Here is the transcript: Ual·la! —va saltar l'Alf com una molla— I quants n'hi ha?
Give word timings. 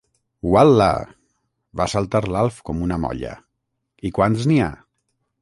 Ual·la! 0.51 0.87
—va 1.03 1.87
saltar 1.93 2.21
l'Alf 2.37 2.57
com 2.71 2.81
una 2.87 2.99
molla— 3.05 3.35
I 4.11 4.15
quants 4.19 4.49
n'hi 4.53 4.61
ha? 4.67 4.73